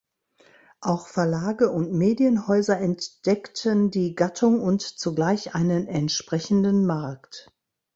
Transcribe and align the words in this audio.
Auch 0.79 1.05
Verlage 1.09 1.69
und 1.69 1.93
Medienhäuser 1.93 2.79
entdeckten 2.79 3.91
die 3.91 4.15
Gattung 4.15 4.59
und 4.59 4.81
zugleich 4.81 5.53
einen 5.53 5.85
entsprechenden 5.87 6.87
Markt. 6.87 7.51